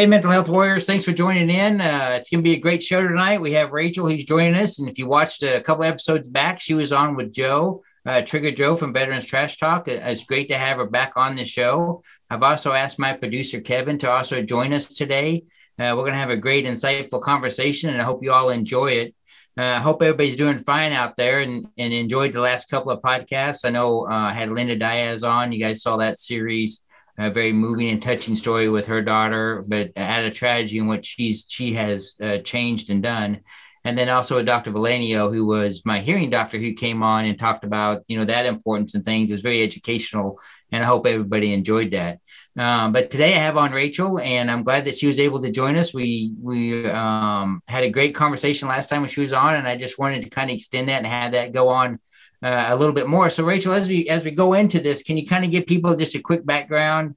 [0.00, 1.78] Hey, Mental Health Warriors, thanks for joining in.
[1.78, 3.38] Uh, it's going to be a great show tonight.
[3.38, 4.78] We have Racheal who's joining us.
[4.78, 8.50] And if you watched a couple episodes back, she was on with Joe, uh, Trigger
[8.50, 9.88] Joe from Veterans Trash Talk.
[9.88, 12.02] It's great to have her back on the show.
[12.30, 15.44] I've also asked my producer, Kevin, to also join us today.
[15.78, 18.92] Uh, we're going to have a great, insightful conversation, and I hope you all enjoy
[18.92, 19.14] it.
[19.58, 23.02] Uh, I hope everybody's doing fine out there and, and enjoyed the last couple of
[23.02, 23.66] podcasts.
[23.66, 25.52] I know uh, I had Linda Diaz on.
[25.52, 26.80] You guys saw that series
[27.18, 31.06] a very moving and touching story with her daughter, but at a tragedy in which
[31.06, 33.40] she's she has uh, changed and done.
[33.82, 34.72] And then also a Dr.
[34.72, 38.46] Valenio, who was my hearing doctor, who came on and talked about you know that
[38.46, 39.30] importance and things.
[39.30, 40.38] It was very educational,
[40.70, 42.18] and I hope everybody enjoyed that.
[42.58, 45.50] Um, but today I have on Racheal, and I'm glad that she was able to
[45.50, 45.94] join us.
[45.94, 49.76] We we um, had a great conversation last time when she was on, and I
[49.76, 52.00] just wanted to kind of extend that and have that go on
[52.42, 53.30] uh, a little bit more.
[53.30, 55.94] So, Racheal, as we as we go into this, can you kind of give people
[55.94, 57.16] just a quick background,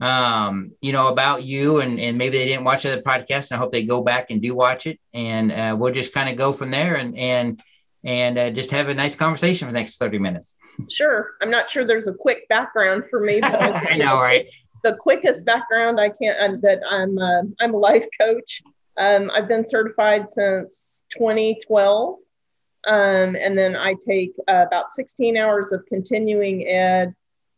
[0.00, 3.56] um, you know, about you, and and maybe they didn't watch the podcast, and I
[3.56, 6.52] hope they go back and do watch it, and uh, we'll just kind of go
[6.52, 7.62] from there, and and
[8.02, 10.56] and uh, just have a nice conversation for the next thirty minutes.
[10.90, 13.40] Sure, I'm not sure there's a quick background for me.
[13.40, 13.54] But
[13.90, 14.46] I know, right?
[14.82, 18.60] The quickest background I can't uh, that I'm uh, I'm a life coach.
[18.96, 22.18] Um, I've been certified since 2012.
[22.86, 27.14] Um, and then I take uh, about 16 hours of continuing ed.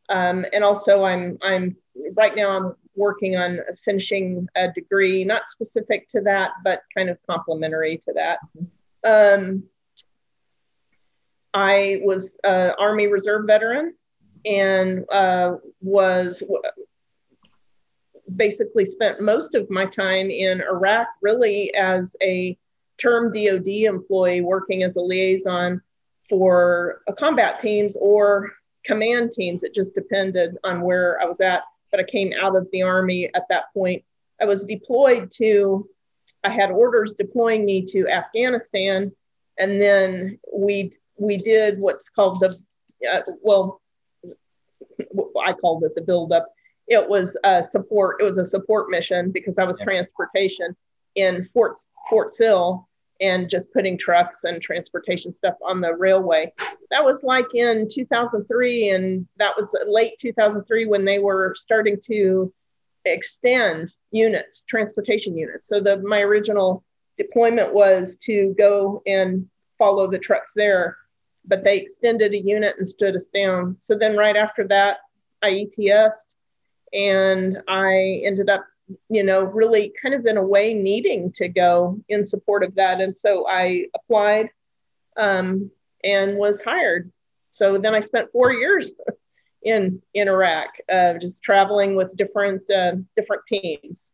[0.09, 1.77] Um, and also I'm, I'm
[2.15, 7.19] right now I'm working on finishing a degree, not specific to that, but kind of
[7.29, 8.39] complementary to that.
[9.05, 9.65] Um,
[11.53, 13.95] I was an Army Reserve veteran
[14.45, 16.43] and uh, was
[18.35, 22.57] basically spent most of my time in Iraq really as a
[22.99, 25.81] term DoD employee working as a liaison
[26.29, 28.53] for combat teams or
[28.85, 29.63] command teams.
[29.63, 31.63] It just depended on where I was at.
[31.91, 34.05] But I came out of the Army at that point.
[34.41, 35.89] I was deployed to,
[36.43, 39.13] I had orders deploying me to Afghanistan.
[39.59, 42.57] And then we, we did what's called the,
[43.11, 43.81] uh, well,
[45.45, 46.49] I called it the buildup.
[46.89, 49.85] It was a support, it was a support mission because I was yeah.
[49.87, 50.77] transportation
[51.17, 51.79] in Fort
[52.09, 52.89] Fort Sill
[53.21, 56.53] and just putting trucks and transportation stuff on the railway.
[56.91, 62.53] That was like in 2003, and that was late 2003 when they were starting to
[63.05, 65.69] extend units, transportation units.
[65.69, 66.85] So the my original
[67.17, 70.97] deployment was to go and follow the trucks there,
[71.47, 73.77] but they extended a unit and stood us down.
[73.81, 74.99] So then right after that,
[75.43, 75.67] I
[76.93, 78.67] and I ended up
[79.09, 83.01] you know, really kind of in a way needing to go in support of that.
[83.01, 84.51] And so I applied
[85.17, 85.71] um,
[86.05, 87.11] and was hired.
[87.51, 88.93] So then I spent four years
[89.63, 94.13] in in Iraq, uh, just traveling with different uh, different teams,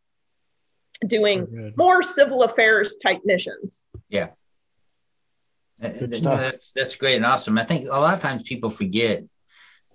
[1.05, 3.89] doing more civil affairs type missions.
[4.09, 4.29] Yeah,
[5.79, 7.57] that's that's great and awesome.
[7.57, 9.23] I think a lot of times people forget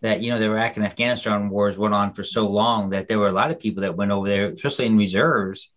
[0.01, 3.19] that you know the Iraq and Afghanistan wars went on for so long that there
[3.19, 5.71] were a lot of people that went over there, especially in reserves,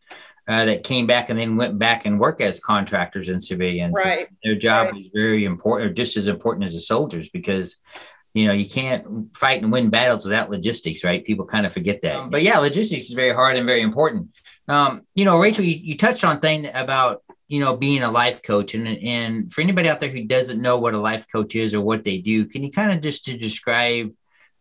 [0.47, 3.93] uh, that came back and then went back and worked as contractors and civilians.
[3.95, 4.27] Right.
[4.43, 4.95] Their job right.
[4.95, 7.77] was very important, or just as important as the soldiers, because
[8.33, 11.23] you know you can't fight and win battles without logistics, right?
[11.23, 12.15] People kind of forget that.
[12.15, 14.29] Um, but yeah, logistics is very hard and very important.
[14.67, 18.41] Um, you know, Racheal, you, you touched on thing about you know being a life
[18.41, 21.73] coach and and for anybody out there who doesn't know what a life coach is
[21.73, 24.11] or what they do can you kind of just to describe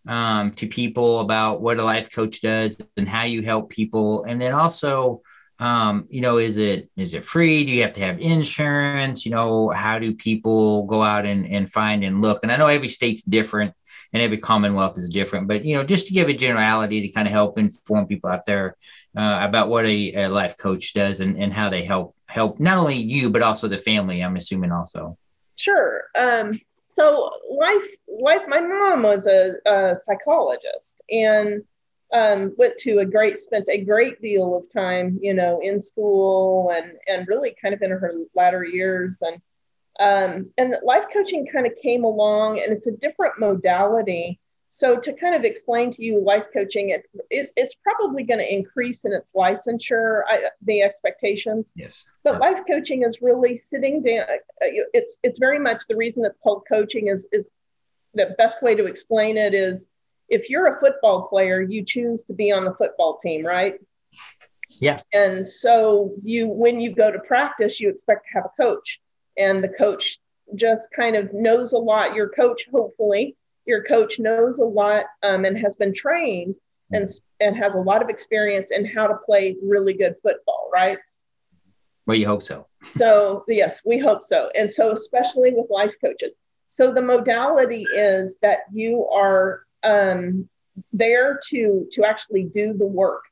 [0.06, 4.24] um, to people about what a life coach does and how you help people?
[4.24, 5.22] And then also
[5.58, 7.64] um, you know is it is it free?
[7.64, 9.26] Do you have to have insurance?
[9.26, 12.40] You know how do people go out and, and find and look?
[12.42, 13.74] And i know every state's different
[14.12, 17.28] and every commonwealth is different but you know just to give a generality to kind
[17.28, 18.76] of help inform people out there
[19.16, 22.78] uh, about what a, a, life coach does and, and how they help help not
[22.78, 25.16] only you but also the family i'm assuming also.
[25.56, 26.04] Sure.
[26.16, 31.62] Um, so life life my mom was a, a psychologist and
[32.12, 36.72] um, went to a great spent a great deal of time you know in school
[36.74, 39.22] and and really kind of in her latter years.
[39.22, 39.40] And
[40.00, 44.39] um, and life coaching kind of came along and it's a different modality
[44.70, 48.54] so to kind of explain to you life coaching, it, it it's probably going to
[48.54, 51.72] increase in its licensure, I, the expectations.
[51.74, 52.04] Yes.
[52.22, 54.22] But life coaching is really sitting down.
[54.22, 57.50] Uh, it's it's very much the reason it's called coaching is is
[58.14, 59.88] the best way to explain it is
[60.28, 63.74] if you're a football player, you choose to be on the football team, right?
[64.80, 65.00] Yeah.
[65.12, 69.00] And so you when you go to practice, you expect to have a coach,
[69.36, 70.20] and the coach
[70.54, 72.14] just kind of knows a lot.
[72.14, 73.36] Your coach, hopefully,
[73.70, 76.56] your coach knows a lot um, and has been trained
[76.90, 77.08] and,
[77.38, 80.98] and has a lot of experience in how to play really good football, right?
[82.06, 82.66] Well, you hope so.
[82.82, 84.50] so, yes, we hope so.
[84.54, 86.38] And so, especially with life coaches.
[86.66, 90.48] So, the modality is that you are um,
[90.92, 93.22] there to, to actually do the work.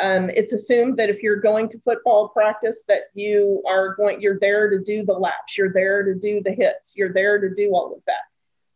[0.00, 4.38] Um, it's assumed that if you're going to football practice that you are going you're
[4.38, 7.70] there to do the laps you're there to do the hits you're there to do
[7.70, 8.29] all of that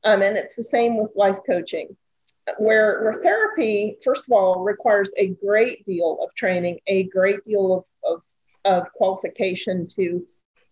[0.04, 1.96] um, and it's the same with life coaching
[2.58, 7.86] where, where therapy, first of all, requires a great deal of training, a great deal
[8.04, 8.22] of, of,
[8.64, 10.26] of qualification to,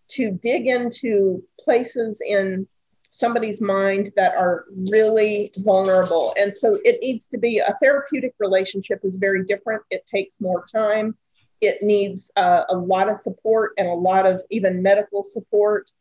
[0.09, 2.67] to dig into places in
[3.09, 6.33] somebody's mind that are really vulnerable.
[6.37, 9.83] And so it needs to be a therapeutic relationship is very different.
[9.91, 11.15] It takes more time.
[11.61, 15.91] It needs uh, a lot of support and a lot of even medical support.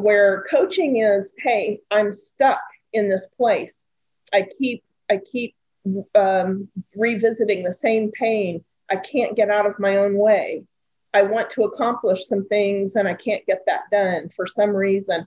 [0.00, 2.60] Where coaching is, hey, I'm stuck
[2.92, 3.84] in this place.
[4.32, 5.54] I keep I keep
[6.14, 8.64] um, revisiting the same pain.
[8.90, 10.64] I can't get out of my own way.
[11.14, 15.26] I want to accomplish some things and I can't get that done for some reason.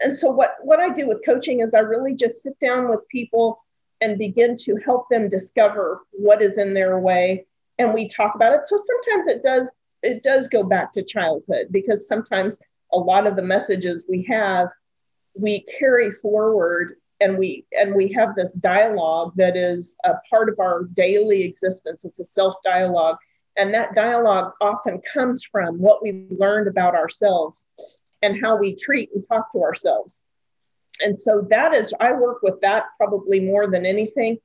[0.00, 3.08] And so what what I do with coaching is I really just sit down with
[3.08, 3.62] people
[4.00, 7.46] and begin to help them discover what is in their way
[7.78, 8.66] and we talk about it.
[8.66, 12.60] So sometimes it does it does go back to childhood because sometimes
[12.94, 14.68] a lot of the messages we have
[15.34, 20.58] we carry forward and we and we have this dialogue that is a part of
[20.58, 22.04] our daily existence.
[22.04, 23.16] It's a self dialogue
[23.56, 27.66] and that dialogue often comes from what we've learned about ourselves
[28.22, 30.22] and how we treat and talk to ourselves.
[31.00, 34.38] And so that is i work with that probably more than anything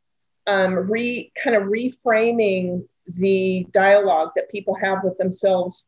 [0.47, 5.85] um, re kind of reframing the dialogue that people have with themselves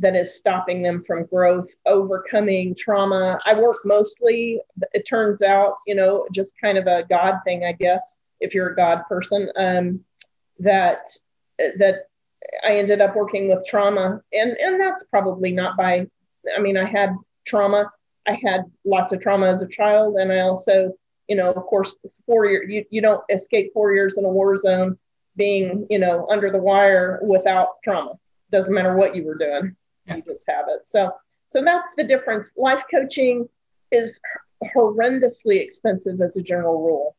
[0.00, 3.38] that is stopping them from growth, overcoming trauma.
[3.46, 4.60] I work mostly,
[4.92, 8.70] it turns out, you know, just kind of a God thing, I guess, if you're
[8.70, 10.00] a God person, um,
[10.60, 11.10] that
[11.78, 12.06] that
[12.64, 16.06] I ended up working with trauma, and and that's probably not by.
[16.56, 17.90] I mean, I had trauma.
[18.26, 20.92] I had lots of trauma as a child, and I also,
[21.26, 24.56] you know, of course, four year you you don't escape four years in a war
[24.56, 24.98] zone
[25.36, 28.14] being, you know, under the wire without trauma.
[28.52, 29.76] Doesn't matter what you were doing
[30.08, 30.16] yeah.
[30.16, 30.86] you just have it.
[30.86, 31.12] So,
[31.48, 32.54] so that's the difference.
[32.56, 33.48] Life coaching
[33.90, 34.20] is
[34.74, 37.16] horrendously expensive as a general rule.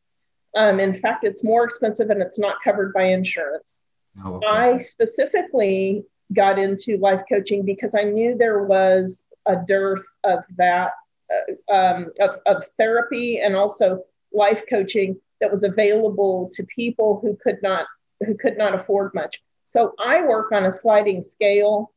[0.56, 3.82] Um, in fact, it's more expensive and it's not covered by insurance.
[4.24, 4.46] Oh, okay.
[4.46, 10.92] I specifically got into life coaching because I knew there was a dearth of that,
[11.30, 17.36] uh, um, of, of therapy and also life coaching that was available to people who
[17.42, 17.86] could not
[18.24, 19.42] who could not afford much.
[19.64, 21.92] So I work on a sliding scale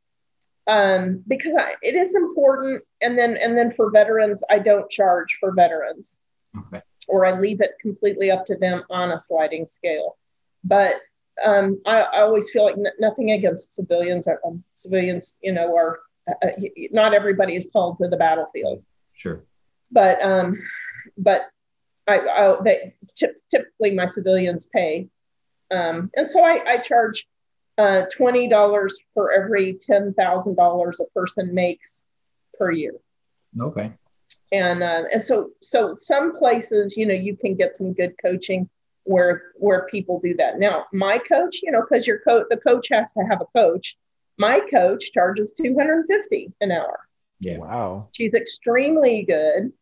[0.67, 2.83] um, because I, it is important.
[3.01, 6.17] And then and then for veterans, I don't charge for veterans,
[6.57, 6.81] okay.
[7.07, 10.17] or I leave it completely up to them on a sliding scale.
[10.63, 10.95] But
[11.43, 14.27] um, I, I, always feel like n- nothing against civilians.
[14.27, 16.51] Um, civilians, you know, are uh, uh
[16.91, 18.83] not everybody is called to the battlefield.
[19.13, 19.43] Sure.
[19.91, 20.61] But um,
[21.17, 21.41] but
[22.07, 25.09] I, I they t- typically my civilians pay,
[25.71, 27.27] um, and so I, I charge
[27.77, 32.05] uh, $20 for every $10,000 a person makes
[32.57, 32.95] per year.
[33.59, 33.91] Okay.
[34.51, 38.69] And, uh, and so, so some places, you know, you can get some good coaching
[39.03, 40.59] where, where people do that.
[40.59, 43.97] Now, my coach, you know, cause your coach, the coach has to have a coach.
[44.37, 46.99] My coach charges 250 an hour.
[47.39, 47.57] Yeah.
[47.57, 48.09] Wow.
[48.13, 49.73] She's extremely good.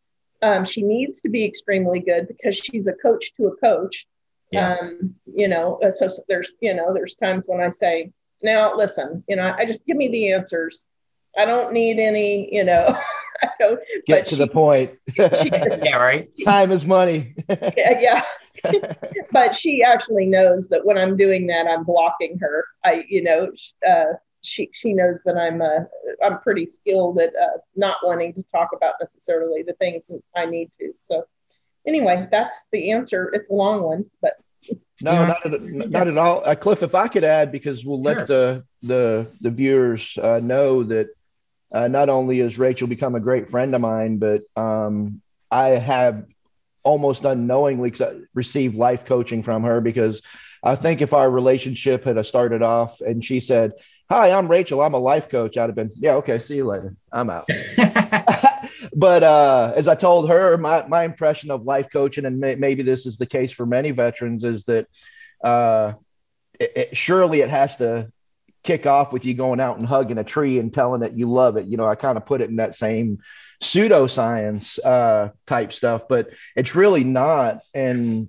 [0.42, 4.06] Um, she needs to be extremely good because she's a coach to a coach.
[4.52, 4.76] Yeah.
[4.80, 8.76] Um, you know, uh, so, so there's, you know, there's times when I say, now
[8.76, 10.88] listen, you know, I just give me the answers.
[11.36, 12.96] I don't need any, you know,
[14.06, 14.98] get to she, the point.
[15.16, 16.30] yeah, right.
[16.44, 17.34] Time is money.
[17.48, 18.24] yeah.
[19.30, 22.66] but she actually knows that when I'm doing that, I'm blocking her.
[22.84, 23.52] I, you know,
[23.88, 25.84] uh, she she knows that I'm uh,
[26.24, 30.72] I'm pretty skilled at uh, not wanting to talk about necessarily the things I need
[30.80, 30.92] to.
[30.96, 31.24] So
[31.86, 33.30] anyway, that's the answer.
[33.32, 34.34] It's a long one, but
[35.00, 35.26] no, yeah.
[35.26, 36.42] not at, not at all.
[36.44, 38.26] Uh, Cliff, if I could add, because we'll let sure.
[38.26, 41.08] the the the viewers uh, know that
[41.72, 46.26] uh, not only has Racheal become a great friend of mine, but um, I have
[46.82, 47.92] almost unknowingly
[48.34, 50.20] received life coaching from her because
[50.62, 53.72] I think if our relationship had started off and she said,
[54.08, 54.84] "Hi, I'm Racheal.
[54.84, 56.94] I'm a life coach," I'd have been, "Yeah, okay, see you later.
[57.12, 57.48] I'm out."
[58.94, 62.82] but uh, as I told her, my, my impression of life coaching, and may, maybe
[62.82, 64.86] this is the case for many veterans, is that
[65.42, 65.94] uh,
[66.58, 68.10] it, it, surely it has to
[68.62, 71.56] kick off with you going out and hugging a tree and telling it you love
[71.56, 71.66] it.
[71.66, 73.18] You know, I kind of put it in that same
[73.62, 77.60] pseudoscience uh, type stuff, but it's really not.
[77.74, 78.28] And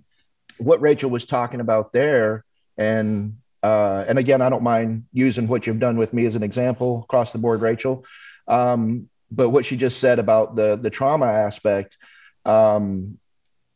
[0.58, 2.46] what Racheal was talking about there
[2.78, 6.44] and uh, and again, I don't mind using what you've done with me as an
[6.44, 8.04] example across the board, Racheal.
[8.46, 11.98] Um, but what she just said about the the trauma aspect,
[12.46, 13.18] um,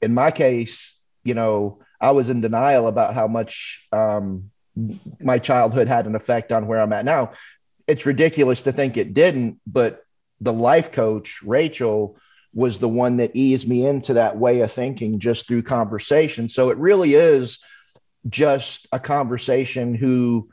[0.02, 4.52] in my case, you know, I was in denial about how much um,
[5.20, 7.32] my childhood had an effect on where I'm at now.
[7.88, 10.04] It's ridiculous to think it didn't, but
[10.40, 12.16] the life coach, Racheal,
[12.54, 16.50] was the one that eased me into that way of thinking just through conversation.
[16.50, 17.60] So it really is
[18.30, 20.50] just a conversation who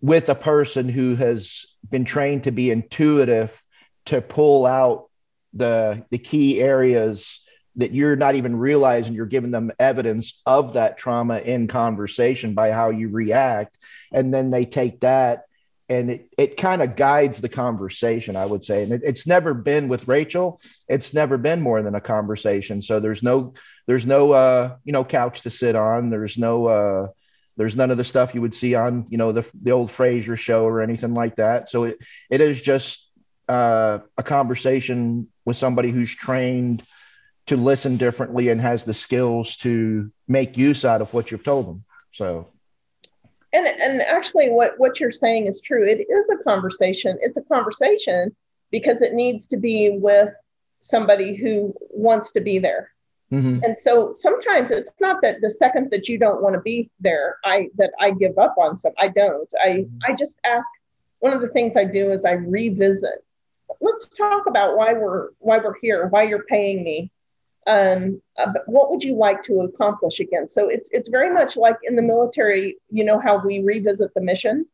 [0.00, 3.60] with a person who has been trained to be intuitive
[4.08, 5.08] to pull out
[5.54, 7.40] the the key areas
[7.76, 12.72] that you're not even realizing you're giving them evidence of that trauma in conversation by
[12.72, 13.78] how you react.
[14.12, 15.44] And then they take that
[15.88, 18.82] and it, it kind of guides the conversation i would say.
[18.82, 20.60] And it, it's never been with racheal.
[20.88, 22.82] It's never been more than a conversation.
[22.82, 23.54] So there's no
[23.86, 26.10] there's no uh you know couch to sit on.
[26.10, 27.08] There's no uh
[27.56, 30.36] there's none of the stuff you would see on you know the, the old Frasier
[30.36, 31.70] show or anything like that.
[31.70, 31.98] So it,
[32.28, 33.07] it is just
[33.48, 36.84] uh, a conversation with somebody who's trained
[37.46, 41.66] to listen differently and has the skills to make use out of what you've told
[41.66, 41.84] them.
[42.12, 42.48] So.
[43.52, 45.88] And and actually what what you're saying is true.
[45.88, 47.16] It is a conversation.
[47.22, 48.36] It's a conversation
[48.70, 50.28] because it needs to be with
[50.80, 52.90] somebody who wants to be there.
[53.30, 53.62] Mm-hmm.
[53.62, 57.36] and so sometimes it's not that the second that you don't want to be there
[57.44, 59.52] i that i give up on some i don't.
[59.62, 59.98] I mm-hmm.
[60.10, 60.66] i just ask
[61.18, 63.22] one of the things i do is i revisit
[63.80, 67.10] let's talk about why we're why we're here why you're paying me
[67.68, 70.48] um, uh, what would you like to accomplish again?
[70.48, 72.78] So it's it's very much like in the military.
[72.90, 74.66] You know how we revisit the mission.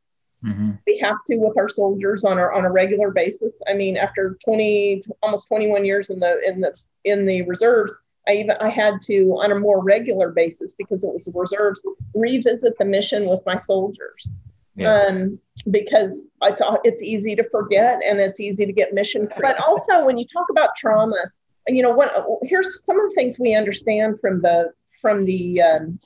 [0.45, 0.73] Mm-hmm.
[0.87, 3.61] We have to with our soldiers on our on a regular basis.
[3.69, 7.99] I mean, after twenty almost twenty one years in the in the in the reserves,
[8.29, 11.83] I even I had to on a more regular basis because it was the reserves
[12.15, 14.35] revisit the mission with my soldiers.
[14.77, 15.07] Yeah.
[15.07, 19.29] Um, because it's it's easy to forget and it's easy to get mission.
[19.41, 21.31] But also when you talk about trauma,
[21.67, 25.99] you know what here's some of the things we understand from the from the um,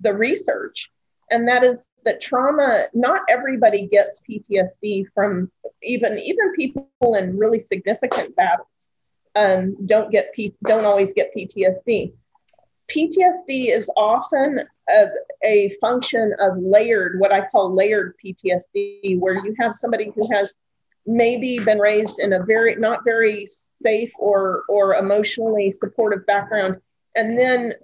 [0.00, 0.90] the research
[1.30, 5.50] and that is that trauma not everybody gets ptsd from
[5.82, 8.92] even even people in really significant battles
[9.36, 12.12] um, don't get P, don't always get ptsd
[12.94, 15.04] ptsd is often a,
[15.44, 20.56] a function of layered what i call layered ptsd where you have somebody who has
[21.06, 23.46] maybe been raised in a very not very
[23.82, 26.76] safe or or emotionally supportive background.
[27.16, 27.74] And then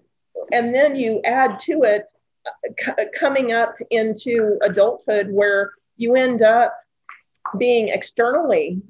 [0.53, 2.05] and then you add to it
[2.47, 6.75] uh, c- coming up into adulthood where you end up
[7.59, 8.83] being externally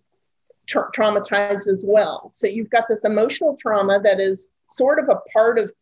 [0.67, 2.31] tra- traumatized as well.
[2.33, 5.73] So you've got this emotional trauma that is sort of a part of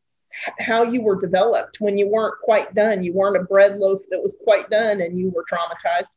[0.59, 1.81] how you were developed.
[1.81, 5.19] When you weren't quite done you weren't a bread loaf that was quite done and
[5.19, 6.09] you were traumatized.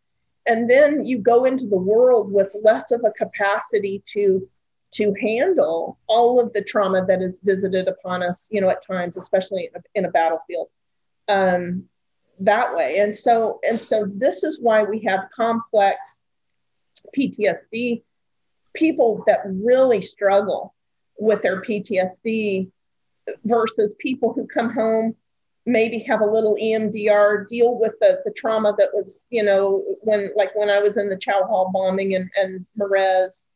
[0.45, 4.47] And then you go into the world with less of a capacity to
[4.91, 9.17] to handle all of the trauma that is visited upon us you know at times
[9.17, 10.69] especially in a, in a battlefield
[11.27, 11.83] um,
[12.39, 12.99] that way.
[12.99, 16.21] And so and so this is why we have complex
[17.17, 18.01] ptsd
[18.75, 20.75] people that really struggle
[21.19, 22.69] with their ptsd
[23.43, 25.15] versus people who come home
[25.67, 30.31] maybe have a little EMDR, deal with the, the trauma that was, you know, when
[30.35, 33.47] like when I was in the Chow Hall bombing and, and Marez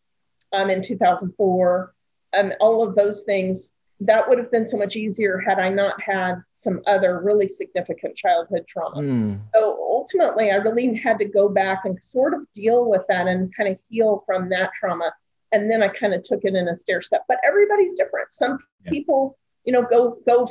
[0.51, 1.93] um, in 2004,
[2.37, 6.01] um, all of those things, that would have been so much easier had I not
[6.01, 8.97] had some other really significant childhood trauma.
[8.97, 9.39] Mm.
[9.53, 13.55] So ultimately, I really had to go back and sort of deal with that and
[13.55, 15.13] kind of heal from that trauma.
[15.51, 17.25] And then I kind of took it in a stair step.
[17.27, 18.33] But everybody's different.
[18.33, 18.89] Some yeah.
[18.89, 20.49] people, you know, go go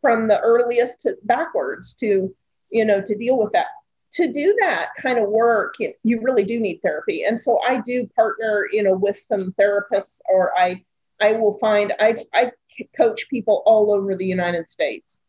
[0.00, 2.34] from the earliest to backwards to
[2.70, 3.66] you know to deal with that.
[4.14, 7.24] To do that kind of work you really do need therapy.
[7.24, 10.82] And so i do partner you know with some therapists or i
[11.20, 12.52] i will find i i
[12.96, 15.20] coach people all over the united states.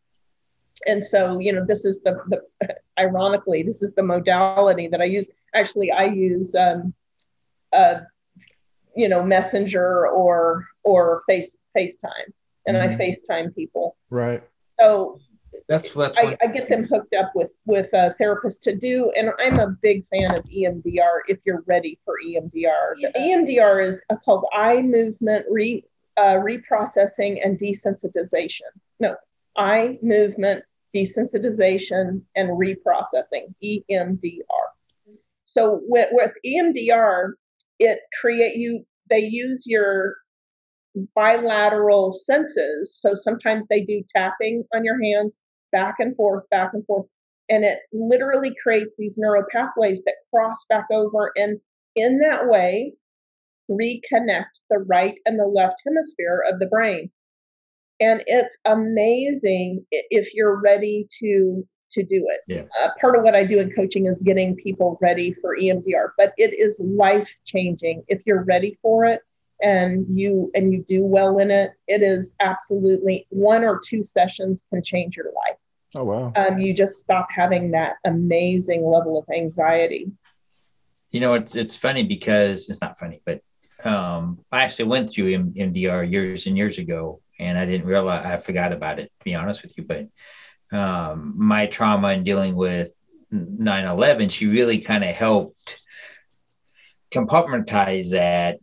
[0.86, 5.06] And so you know this is the, the ironically this is the modality that i
[5.06, 5.30] use.
[5.54, 6.94] Actually i use um
[7.72, 8.02] uh
[8.96, 12.32] you know messenger or or face facetime
[12.65, 13.01] and mm-hmm.
[13.01, 13.98] I FaceTime people.
[14.10, 14.43] Right.
[14.79, 15.20] So
[15.67, 19.29] that's that's I, I, get them hooked up with with a therapist to do, and
[19.39, 21.20] I'm a big fan of EMDR.
[21.27, 23.10] If you're ready for EMDR, yeah.
[23.13, 25.84] the EMDR is called eye movement re
[26.17, 28.62] uh, reprocessing and desensitization.
[29.00, 29.15] No,
[29.58, 30.63] eye movement
[30.96, 34.41] desensitization and reprocessing EMDR.
[35.41, 37.34] So with, with EMDR,
[37.79, 38.86] it create you.
[39.10, 40.17] They use your
[41.15, 42.95] bilateral senses.
[42.95, 47.07] So sometimes they do tapping on your hands back and forth, back and forth.
[47.50, 51.59] and it literally creates these neural pathways that cross back over and
[51.95, 52.93] in that way
[53.69, 57.09] reconnect the right and the left hemisphere of the brain
[58.00, 62.63] and it's amazing if you're ready to to do it yeah.
[62.83, 66.33] uh, part of what i do in coaching is getting people ready for emdr but
[66.38, 69.21] it is life changing if you're ready for it
[69.63, 74.63] and you and you do well in it it is absolutely one or two sessions
[74.70, 75.58] can change your life
[75.96, 76.34] Oh wow!
[76.36, 80.12] Um, you just stop having that amazing level of anxiety.
[81.12, 83.41] You know, it's it's funny because it's not funny, but
[83.84, 88.25] um, I actually went through M- MDR years and years ago, and I didn't realize
[88.25, 89.12] I forgot about it.
[89.20, 90.08] To be honest with you, but
[90.75, 92.89] um, my trauma in dealing with
[93.32, 95.79] 9/11, she really kind of helped
[97.12, 98.58] compartmentalize that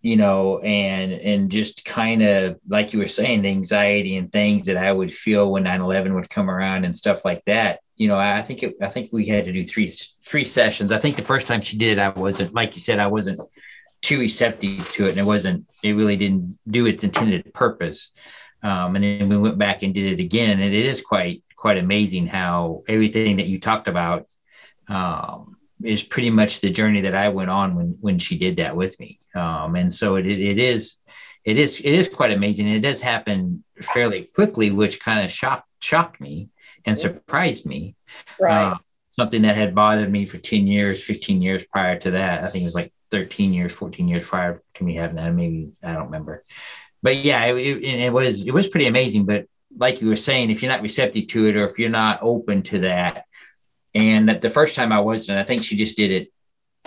[0.00, 4.66] you know, and and just kind of like you were saying, the anxiety and things
[4.66, 7.80] that I would feel when 9-11 would come around and stuff like that.
[7.96, 9.92] You know, I think it, I think we had to do three
[10.24, 10.92] three sessions.
[10.92, 13.40] I think the first time she did it, I wasn't like you said, I wasn't
[14.00, 15.66] too receptive to it, and it wasn't.
[15.82, 18.10] It really didn't do its intended purpose.
[18.62, 21.76] Um, and then we went back and did it again, and it is quite quite
[21.76, 24.26] amazing how everything that you talked about
[24.88, 28.76] um, is pretty much the journey that I went on when when she did that
[28.76, 29.20] with me.
[29.34, 30.96] Um, and so it, it is
[31.44, 32.68] it is it is quite amazing.
[32.68, 36.50] It does happen fairly quickly, which kind of shocked shocked me
[36.84, 37.94] and surprised me.
[38.40, 38.72] Right.
[38.72, 38.76] Uh,
[39.10, 42.44] something that had bothered me for 10 years, 15 years prior to that.
[42.44, 45.34] I think it was like 13 years, 14 years prior to me having that.
[45.34, 46.44] Maybe I don't remember.
[47.02, 49.24] But yeah, it, it, it was it was pretty amazing.
[49.24, 52.20] But like you were saying, if you're not receptive to it or if you're not
[52.22, 53.24] open to that,
[53.98, 56.32] and that the first time I wasn't, I think she just did it.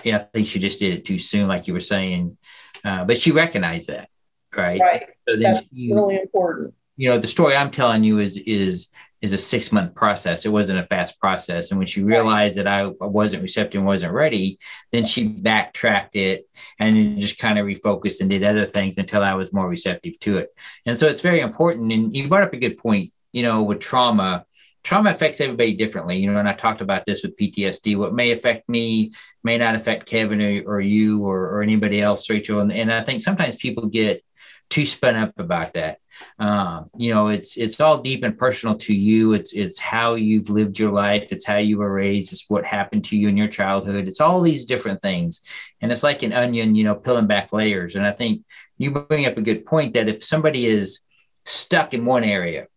[0.04, 2.38] Yeah, I think she just did it too soon, like you were saying.
[2.84, 4.10] Uh, but she recognized that,
[4.56, 4.80] right?
[4.80, 5.04] Right.
[5.28, 6.74] So That's she, really important.
[6.96, 8.90] You know, the story I'm telling you is is
[9.22, 10.46] is a six month process.
[10.46, 11.72] It wasn't a fast process.
[11.72, 14.58] And when she realized that I wasn't receptive and wasn't ready,
[14.92, 16.48] then she backtracked it
[16.80, 20.38] and just kind of refocused and did other things until I was more receptive to
[20.40, 20.50] it.
[20.86, 21.92] And so it's very important.
[21.92, 23.12] And you brought up a good point.
[23.32, 24.46] You know, with trauma,
[24.84, 27.98] trauma affects everybody differently, you know, and I talked about this with PTSD.
[27.98, 29.14] What may affect me
[29.44, 32.62] may not affect Kevin or, or you or, or, anybody else, Racheal.
[32.62, 34.24] And, and I think sometimes people get
[34.70, 36.00] too spun up about that.
[36.40, 39.34] Um, you know, it's it's all deep and personal to you.
[39.34, 41.30] It's it's how you've lived your life.
[41.32, 42.32] It's how you were raised.
[42.32, 44.08] It's what happened to you in your childhood.
[44.08, 45.42] It's all these different things,
[45.82, 47.96] and it's like an onion, you know, peeling back layers.
[47.96, 48.44] And I think
[48.78, 51.00] you bring up a good point that if somebody is
[51.46, 52.68] stuck in one area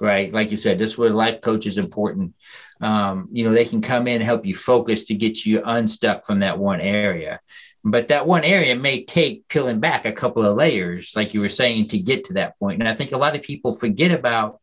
[0.00, 0.32] right?
[0.32, 2.34] Like you said, this is where life coach is important.
[2.80, 6.40] Um, you know, they can come in help you focus to get you unstuck from
[6.40, 7.40] that one area.
[7.84, 11.48] But that one area may take peeling back a couple of layers, like you were
[11.48, 12.80] saying, to get to that point.
[12.80, 14.60] And I think a lot of people forget about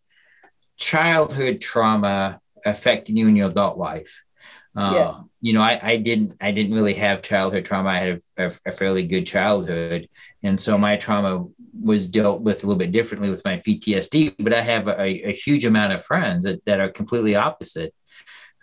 [0.77, 4.23] childhood trauma affecting you in your adult life.
[4.75, 4.93] Uh,
[5.41, 7.89] You know, I, I, didn't I didn't really have childhood trauma.
[7.89, 10.09] I had a, a, a, fairly good childhood,
[10.41, 11.45] and so my trauma
[11.79, 14.35] was dealt with a little bit differently with my PTSD.
[14.39, 17.93] But I have a, a huge amount of friends that, that are completely opposite.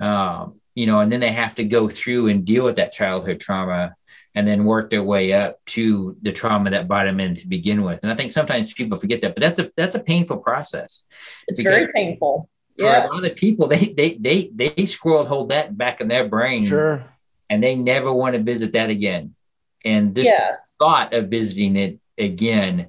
[0.00, 3.38] Um, you know, and then they have to go through and deal with that childhood
[3.38, 3.94] trauma
[4.34, 7.82] and then work their way up to the trauma that brought them in to begin
[7.82, 8.02] with.
[8.02, 11.04] And I think sometimes people forget that, but that's a that's a painful process.
[11.46, 12.48] It's very painful
[12.80, 13.06] for yeah.
[13.06, 16.66] a lot of people, they they they they squirreled hold that back in their brain,
[16.66, 17.04] sure,
[17.48, 19.34] and they never want to visit that again.
[19.84, 20.76] And this yes.
[20.78, 22.88] thought of visiting it again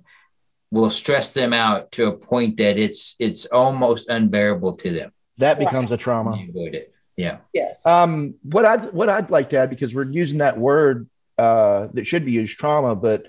[0.72, 5.12] will stress them out to a point that it's it's almost unbearable to them.
[5.38, 6.00] That becomes right.
[6.00, 6.46] a trauma.
[6.50, 6.94] Avoid it.
[7.18, 7.38] Yeah.
[7.54, 7.86] Yes.
[7.86, 12.08] Um, what I what I'd like to add because we're using that word uh, that
[12.08, 13.28] should be used trauma, but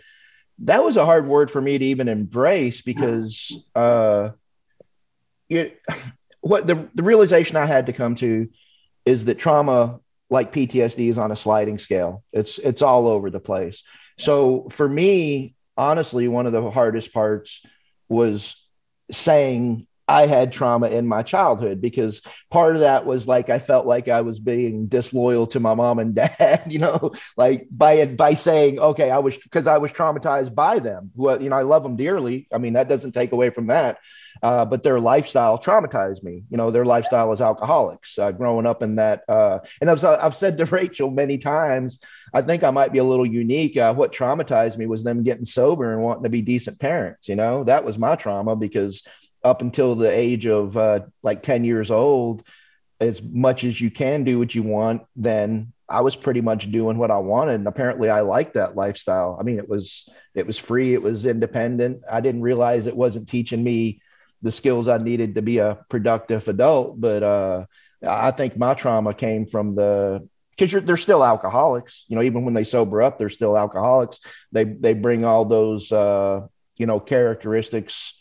[0.60, 4.30] that was a hard word for me to even embrace because uh,
[5.48, 5.80] it,
[6.42, 8.48] what the, the realization I had to come to
[9.06, 12.22] is that trauma like PTSD is on a sliding scale.
[12.32, 13.82] It's it's all over the place.
[14.18, 17.62] So for me, honestly, one of the hardest parts
[18.08, 18.56] was
[19.10, 23.86] saying I had trauma in my childhood because part of that was like I felt
[23.86, 28.34] like I was being disloyal to my mom and dad, you know, like by by
[28.34, 31.10] saying, okay, I was because I was traumatized by them.
[31.14, 32.48] Well, you know, I love them dearly.
[32.52, 33.98] I mean, that doesn't take away from that.
[34.42, 36.42] Uh, but their lifestyle traumatized me.
[36.50, 39.22] You know, their lifestyle as alcoholics, uh, growing up in that.
[39.28, 42.00] Uh, and I've, I've said to Racheal many times,
[42.34, 43.76] I think I might be a little unique.
[43.76, 47.28] Uh, what traumatized me was them getting sober and wanting to be decent parents.
[47.28, 49.02] You know, that was my trauma because
[49.44, 52.42] up until the age of uh, like 10 years old,
[53.00, 56.96] as much as you can do what you want, then I was pretty much doing
[56.98, 57.54] what I wanted.
[57.56, 59.36] And apparently I liked that lifestyle.
[59.38, 60.94] I mean, it was, it was free.
[60.94, 62.02] It was independent.
[62.10, 64.00] I didn't realize it wasn't teaching me
[64.40, 67.66] the skills I needed to be a productive adult, but, uh,
[68.06, 72.04] I think my trauma came from the because they're still alcoholics.
[72.08, 74.20] You know, even when they sober up, they're still alcoholics.
[74.50, 78.14] They they bring all those uh, you know characteristics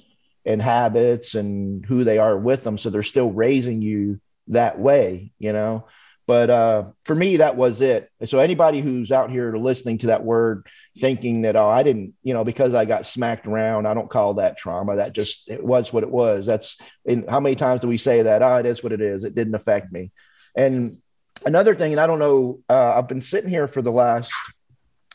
[0.46, 2.78] and habits and who they are with them.
[2.78, 5.32] So they're still raising you that way.
[5.40, 5.86] You know,
[6.32, 8.10] but uh, for me, that was it.
[8.26, 10.66] So anybody who's out here listening to that word,
[10.98, 14.36] thinking that oh, I didn't, you know, because I got smacked around, I don't call
[14.36, 14.96] that trauma.
[14.96, 16.46] That just it was what it was.
[16.46, 16.78] That's
[17.28, 18.42] how many times do we say that?
[18.42, 19.24] Oh, it is what it is.
[19.24, 20.12] It didn't affect me.
[20.56, 21.00] And
[21.46, 24.32] another thing, and I don't know, uh, I've been sitting here for the last,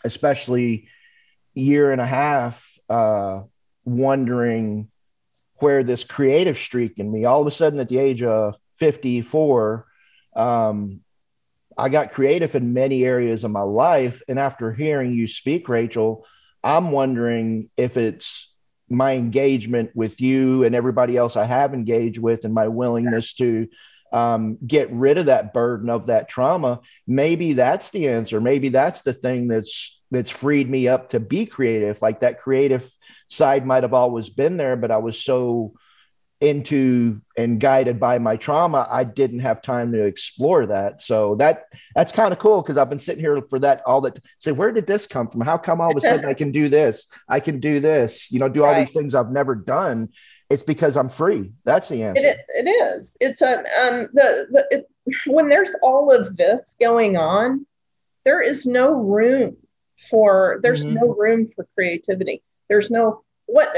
[0.05, 0.89] especially
[1.55, 3.43] year and a half, uh,
[3.85, 4.91] wondering
[5.59, 7.25] where this creative streak in me.
[7.25, 9.87] All of a sudden, at the age of fifty-four.
[10.35, 11.01] Um,
[11.79, 14.23] I got creative in many areas of my life.
[14.29, 16.25] And after hearing you speak, Racheal,
[16.65, 18.51] I'm wondering if it's
[18.89, 23.69] my engagement with you and everybody else I have engaged with and my willingness to
[24.13, 26.81] um, get rid of that burden of that trauma.
[27.07, 28.41] Maybe that's the answer.
[28.41, 32.01] Maybe that's the thing that's that's freed me up to be creative.
[32.01, 32.91] Like that creative
[33.29, 35.75] side might have always been there, but I was so
[36.41, 41.65] into and guided by my trauma i didn't have time to explore that so that
[41.95, 44.71] that's kind of cool because i've been sitting here for that all that say where
[44.71, 47.41] did this come from how come all of a sudden i can do this i
[47.41, 48.85] can do this you know do all right.
[48.85, 50.11] these things i've never done
[50.51, 51.53] it's because i'm free.
[51.65, 52.25] That's the answer.
[52.25, 53.17] it, it is.
[53.21, 54.89] It's a um the, the it,
[55.27, 57.67] when there's all of this going on
[58.25, 59.57] there is no room
[60.11, 60.97] for there's mm-hmm.
[60.97, 62.43] no room for creativity.
[62.69, 63.69] There's no what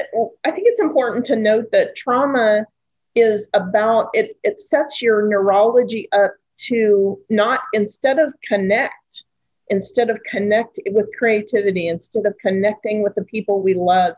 [0.44, 2.66] I think it's important to note that trauma
[3.14, 6.32] is about it, it sets your neurology up
[6.68, 9.24] to not instead of connect,
[9.68, 14.14] instead of connect with creativity, instead of connecting with the people we love,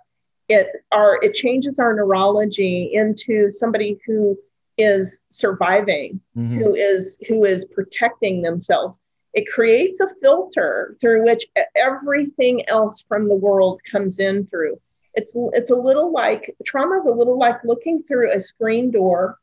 [0.51, 4.39] it our it changes our neurology into somebody who
[4.77, 6.59] is surviving, mm-hmm.
[6.59, 9.01] who is who is protecting themselves.
[9.33, 11.45] It creates a filter through which
[11.77, 14.81] everything else from the world comes in through
[15.15, 19.39] it's it's a little like trauma is a little like looking through a screen door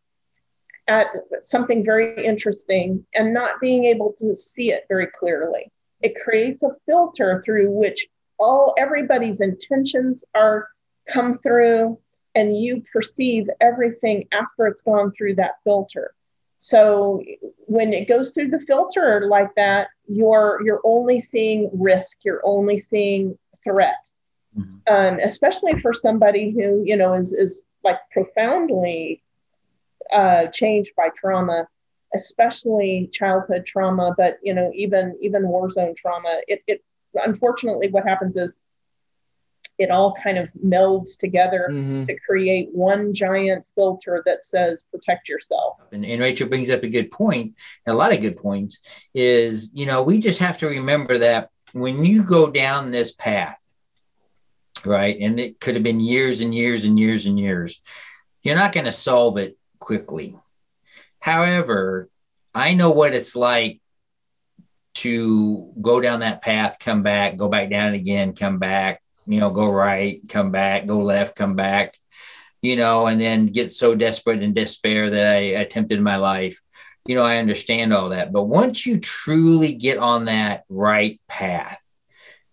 [0.87, 1.07] at
[1.41, 5.71] something very interesting and not being able to see it very clearly.
[6.01, 8.07] It creates a filter through which
[8.39, 10.69] all everybody's intentions are
[11.07, 11.99] come through
[12.35, 16.13] and you perceive everything after it's gone through that filter.
[16.57, 17.23] So
[17.65, 22.77] when it goes through the filter like that, you're you're only seeing risk, you're only
[22.77, 23.95] seeing threat
[24.57, 24.93] mm-hmm.
[24.93, 29.23] um, especially for somebody who you know is is like profoundly
[30.13, 31.67] uh, changed by trauma,
[32.13, 36.41] especially childhood trauma, but you know even even war zone trauma.
[36.47, 36.83] It, it
[37.15, 38.59] unfortunately what happens is
[39.77, 42.05] it all kind of melds together mm-hmm.
[42.05, 45.77] to create one giant filter that says protect yourself.
[45.91, 48.79] And, and, Racheal brings up a good point, a lot of good points,
[49.13, 53.59] is, you know, we just have to remember that when you go down this path,
[54.85, 55.17] right?
[55.19, 57.79] And it could have been years and years and years and years.
[58.41, 60.35] You're not going to solve it quickly.
[61.19, 62.09] However,
[62.55, 63.81] I know what it's like
[64.95, 69.49] to go down that path, come back, go back down again, come back, you know,
[69.49, 71.95] go right, come back, go left, come back,
[72.61, 76.59] you know, and then get so desperate and despair that I attempted my life.
[77.05, 78.33] You know, I understand all that.
[78.33, 81.83] But once you truly get on that right path,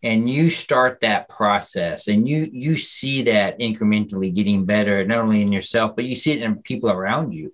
[0.05, 5.41] and you start that process and you you see that incrementally getting better not only
[5.41, 7.53] in yourself but you see it in people around you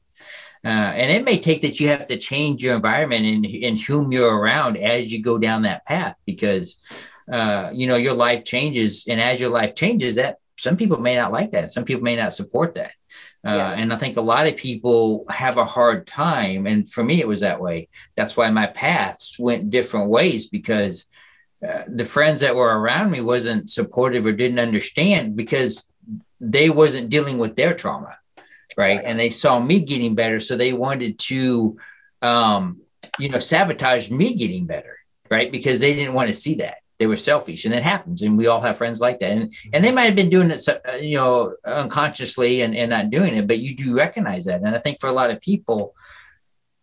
[0.64, 4.12] uh, and it may take that you have to change your environment and, and whom
[4.12, 6.76] you're around as you go down that path because
[7.30, 11.16] uh, you know your life changes and as your life changes that some people may
[11.16, 12.92] not like that some people may not support that
[13.46, 13.70] uh, yeah.
[13.72, 16.66] and I think a lot of people have a hard time.
[16.66, 17.88] And for me, it was that way.
[18.14, 21.06] That's why my paths went different ways because
[21.66, 25.90] uh, the friends that were around me wasn't supportive or didn't understand because
[26.40, 28.16] they wasn't dealing with their trauma
[28.76, 29.02] right, right.
[29.04, 31.76] and they saw me getting better so they wanted to
[32.22, 32.80] um,
[33.18, 34.96] you know sabotage me getting better
[35.30, 38.36] right because they didn't want to see that they were selfish and it happens and
[38.36, 40.92] we all have friends like that and and they might have been doing it uh,
[40.96, 44.78] you know unconsciously and, and not doing it but you do recognize that and i
[44.78, 45.94] think for a lot of people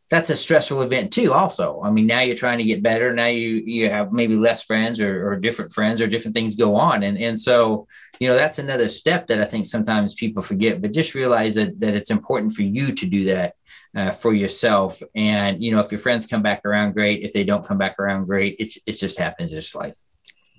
[0.10, 1.82] that's a stressful event too also.
[1.84, 5.00] I mean now you're trying to get better now you you have maybe less friends
[5.00, 7.88] or, or different friends or different things go on and and so
[8.20, 11.78] you know that's another step that i think sometimes people forget but just realize that
[11.80, 13.56] that it's important for you to do that
[13.98, 17.24] uh, for yourself and you know if your friends come back around great.
[17.24, 18.56] If they don't come back around great.
[18.60, 19.96] It, it just happens just life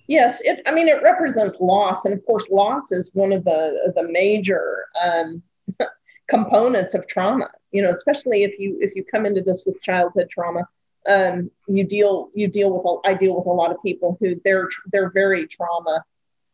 [0.09, 3.93] yes it, i mean it represents loss and of course loss is one of the
[3.95, 5.43] the major um,
[6.29, 10.29] components of trauma you know, especially if you if you come into this with childhood
[10.31, 10.67] trauma,
[11.09, 14.41] um, you deal you deal with a, I deal with a lot of people who
[14.45, 16.05] their their very trauma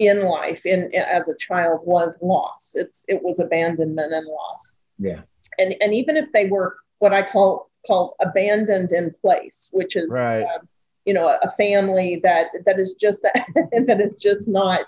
[0.01, 2.75] in life in as a child was loss.
[2.75, 4.77] It's it was abandonment and loss.
[4.99, 5.21] Yeah.
[5.59, 10.11] And and even if they were what I call called abandoned in place, which is
[10.11, 10.43] right.
[10.43, 10.69] um,
[11.05, 13.23] you know a, a, family that that is just
[13.55, 14.87] that is just not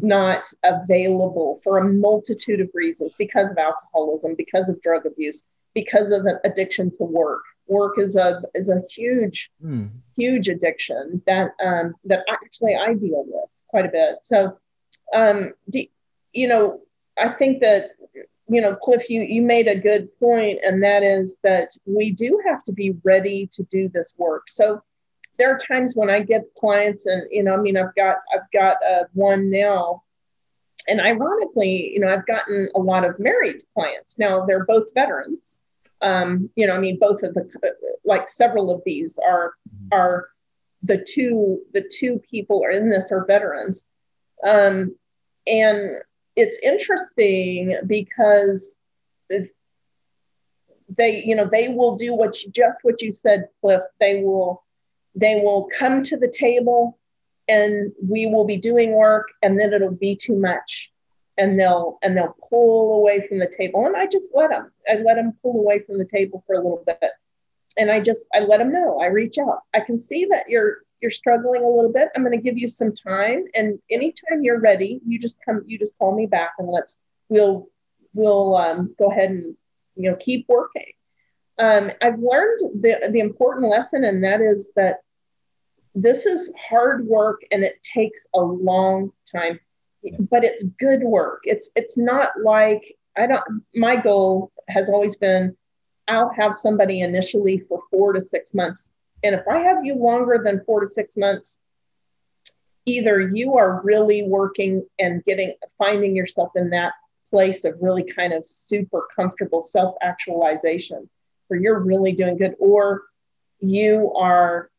[0.00, 6.10] not available for a multitude of reasons because of alcoholism, because of drug abuse, because
[6.10, 7.42] of an addiction to work.
[7.66, 9.88] Work is a is a huge mm.
[10.16, 14.16] huge addiction that um, that actually I deal with quite a bit.
[14.22, 14.58] So,
[15.14, 15.84] um, do,
[16.32, 16.80] you know,
[17.18, 17.92] I think that
[18.48, 22.38] you know, Cliff, you you made a good point, and that is that we do
[22.46, 24.50] have to be ready to do this work.
[24.50, 24.82] So
[25.38, 28.50] there are times when I get clients, and you know, I mean, I've got I've
[28.52, 30.02] got uh, one now,
[30.88, 34.18] and ironically, you know, I've gotten a lot of married clients.
[34.18, 35.62] Now they're both veterans.
[36.00, 37.48] Um, you know, I mean, both of the
[38.04, 39.54] like several of these are
[39.92, 40.28] are
[40.82, 43.88] the two the two people are in this are veterans,
[44.46, 44.94] um,
[45.46, 45.98] and
[46.36, 48.80] it's interesting because
[50.96, 53.82] they you know they will do what you, just what you said, Cliff.
[54.00, 54.63] They will
[55.14, 56.98] they will come to the table
[57.48, 60.90] and we will be doing work and then it'll be too much.
[61.36, 63.86] And they'll and they'll pull away from the table.
[63.86, 66.62] And i just let them i let them pull away from the table for a
[66.62, 67.10] little bit.
[67.76, 69.00] And i just i let them know.
[69.00, 69.60] I reach out.
[69.74, 72.08] I can see that you're you're struggling a little bit.
[72.14, 73.44] I'm going to give you some time.
[73.54, 77.68] And anytime you're ready you just come you just call me back and let's we'll
[78.14, 79.56] we'll um, go ahead and
[79.96, 80.92] you know keep working.
[81.58, 84.98] Um, I've learned the, the important lesson, and that is that
[85.94, 89.60] this is hard work and it takes a long time,
[90.30, 91.42] but it's good work.
[91.44, 93.62] It's it's not like I don't.
[93.74, 95.56] My goal has always been
[96.08, 100.40] I'll have somebody initially for four to six months, and if I have you longer
[100.44, 101.60] than four to six months,
[102.86, 106.92] either you are really working and getting finding yourself in that
[107.30, 111.08] place of really kind of super comfortable self actualization
[111.50, 113.02] or you're really doing good or
[113.60, 114.70] you are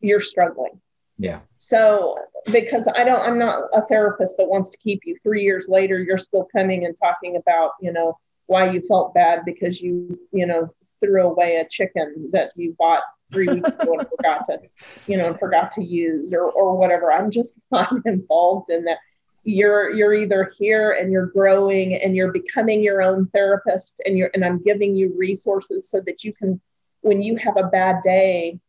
[0.00, 0.80] you're struggling.
[1.18, 1.40] Yeah.
[1.56, 2.16] So
[2.52, 5.16] because i don't i'm not a therapist that wants to keep you.
[5.22, 9.44] Three years later you're still coming and talking about you know why you felt bad
[9.44, 14.08] because you you know threw away a chicken that you bought three weeks ago and
[14.08, 14.58] forgot to
[15.06, 17.12] you know and forgot to use or or whatever.
[17.12, 18.98] I'm just not involved in that.
[19.44, 24.30] You're you're either here and you're growing and you're becoming your own therapist and you're
[24.34, 26.60] and I'm giving you resources so that you can
[27.00, 28.60] when you have a bad day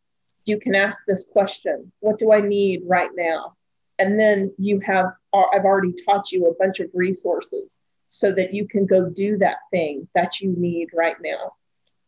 [0.49, 3.55] you can ask this question what do I need right now?
[3.99, 8.53] And then you have uh, I've already taught you a bunch of resources so that
[8.53, 11.53] you can go do that thing that you need right now.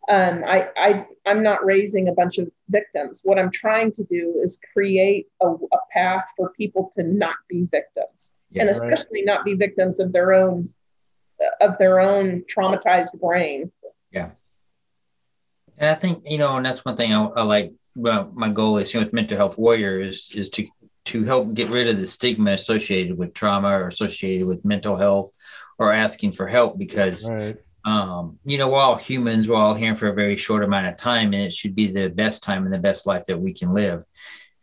[0.10, 3.21] Um, I, I i'm not raising a bunch of victims.
[3.23, 7.67] What i'm trying to do is create a, a path for people to not be
[7.69, 8.39] victims.
[8.49, 9.25] Yeah, and especially right.
[9.25, 10.69] not be victims of their own
[11.60, 13.71] of their own traumatized brain.
[14.12, 14.32] Yeah.
[15.77, 18.77] And i think you know and that's one thing i, I like well my goal
[18.77, 20.67] is you know with mental health warriors is to
[21.04, 25.32] to help get rid of the stigma associated with trauma or associated with mental health
[25.80, 29.95] or asking for help because right um, you know, we're all humans, we're all here
[29.95, 32.73] for a very short amount of time, and it should be the best time and
[32.73, 34.04] the best life that we can live.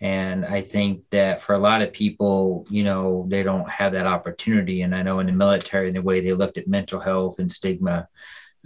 [0.00, 4.06] And I think that for a lot of people, you know, they don't have that
[4.06, 4.82] opportunity.
[4.82, 8.06] And I know in the military, the way they looked at mental health and stigma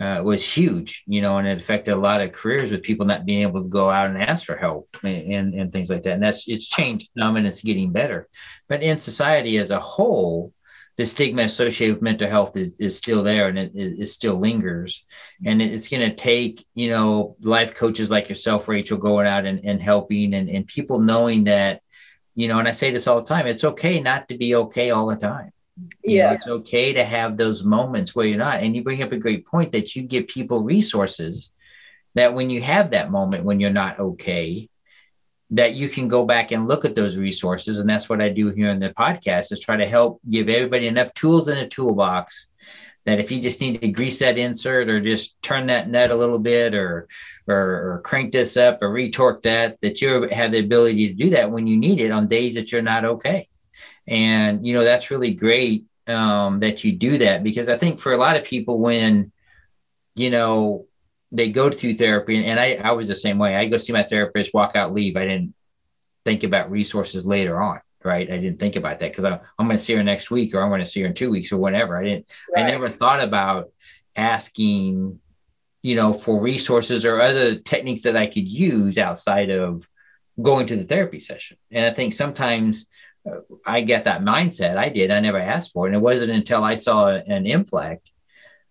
[0.01, 3.27] uh, was huge, you know, and it affected a lot of careers with people not
[3.27, 6.15] being able to go out and ask for help and, and, and things like that.
[6.15, 8.29] And that's it's changed some and it's getting better.
[8.69, 10.53] But in society as a whole,
[10.97, 14.39] the stigma associated with mental health is, is still there and it, it, it still
[14.39, 15.05] lingers.
[15.45, 19.61] And it's going to take, you know, life coaches like yourself, Racheal, going out and,
[19.65, 21.81] and helping and, and people knowing that,
[22.35, 24.91] you know, and I say this all the time, it's okay not to be okay
[24.91, 25.53] all the time.
[25.77, 26.29] You yeah.
[26.29, 28.63] Know, it's okay to have those moments where you're not.
[28.63, 31.53] And you bring up a great point that you give people resources
[32.15, 34.69] that when you have that moment when you're not okay,
[35.51, 37.79] that you can go back and look at those resources.
[37.79, 40.87] And that's what I do here in the podcast is try to help give everybody
[40.87, 42.49] enough tools in the toolbox
[43.05, 46.15] that if you just need to grease that insert or just turn that nut a
[46.15, 47.09] little bit or,
[47.49, 47.57] or,
[47.95, 51.51] or crank this up or retorque that, that you have the ability to do that
[51.51, 53.49] when you need it on days that you're not okay.
[54.07, 58.13] And, you know, that's really great um, that you do that because I think for
[58.13, 59.33] a lot of people, when,
[60.15, 60.87] you know,
[61.31, 63.57] they go through therapy and I, I was the same way.
[63.57, 65.17] I go see my therapist, walk out, leave.
[65.17, 65.55] I didn't
[66.25, 67.81] think about resources later on.
[68.05, 68.29] Right.
[68.29, 70.61] I didn't think about that because I'm, I'm going to see her next week or
[70.61, 71.97] I'm going to see her in two weeks or whatever.
[71.97, 72.67] I didn't, right.
[72.67, 73.71] I never thought about
[74.17, 75.21] asking
[75.83, 79.87] you know, for resources or other techniques that I could use outside of
[80.41, 81.57] going to the therapy session.
[81.71, 82.87] And I think sometimes
[83.65, 84.77] I get that mindset.
[84.77, 85.11] I did.
[85.11, 85.91] I never asked for it.
[85.91, 88.11] And it wasn't until I saw an inflect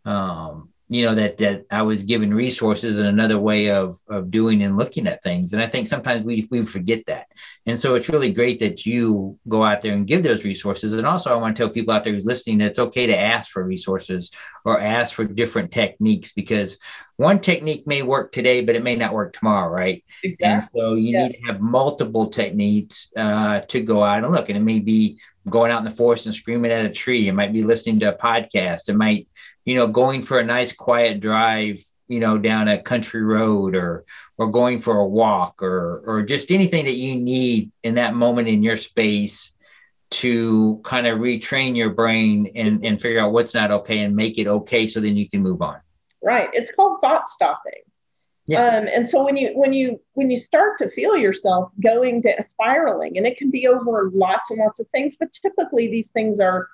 [0.04, 4.62] um, you know that that I was given resources and another way of of doing
[4.62, 5.54] and looking at things.
[5.54, 7.28] And I think sometimes we we forget that.
[7.66, 10.92] And so it's really great that you go out there and give those resources.
[10.92, 13.18] And also, I want to tell people out there who's listening that it's okay to
[13.18, 14.32] ask for resources
[14.66, 16.78] or ask for different techniques because
[17.16, 20.04] one technique may work today, but it may not work tomorrow, right?
[20.24, 20.46] Exactly.
[20.46, 21.32] And so you yes.
[21.32, 24.50] need to have multiple techniques uh, to go out and look.
[24.50, 27.28] And it may be going out in the forest and screaming at a tree.
[27.28, 28.90] It might be listening to a podcast.
[28.90, 29.28] It might
[29.66, 34.06] you know, going for a nice quiet drive, you know, down a country road or
[34.38, 38.48] or going for a walk or or just anything that you need in that moment
[38.48, 39.52] in your space
[40.10, 44.38] to kind of retrain your brain and and figure out what's not okay and make
[44.38, 45.80] it okay so then you can move on.
[46.22, 46.50] Right.
[46.54, 47.82] It's called thought stopping.
[48.48, 48.66] Yeah.
[48.66, 52.44] Um, and so when you when you when you start to feel yourself going to
[52.44, 56.40] spiraling, and it can be over lots and lots of things, but typically these things
[56.40, 56.68] are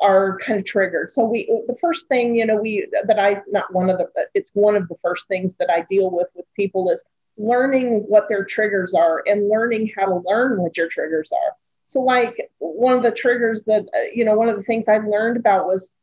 [0.00, 1.10] are kind of triggered.
[1.10, 4.50] So we the first thing you know we that I not one of the it's
[4.54, 7.04] one of the first things that I deal with with people is
[7.36, 11.52] learning what their triggers are and learning how to learn what your triggers are.
[11.86, 14.98] So like one of the triggers that uh, you know one of the things I
[14.98, 15.96] learned about was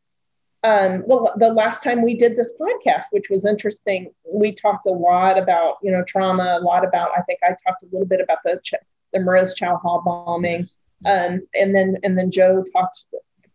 [0.63, 4.91] um, well the last time we did this podcast which was interesting we talked a
[4.91, 8.21] lot about you know trauma a lot about I think I talked a little bit
[8.21, 8.59] about the
[9.13, 10.67] the Mosul Chow Hall bombing
[11.05, 13.05] um, and then and then Joe talked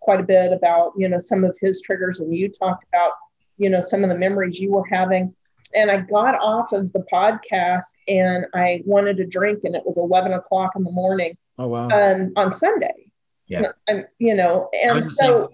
[0.02, 3.12] quite a bit about, you know, some of his triggers and you talked about,
[3.56, 5.34] you know, some of the memories you were having.
[5.74, 9.96] And I got off of the podcast and I wanted a drink and it was
[9.96, 11.36] 11 o'clock in the morning.
[11.58, 11.88] Oh, wow.
[11.88, 13.10] Um, on Sunday.
[13.46, 13.72] Yeah.
[13.88, 15.52] And, you know, and so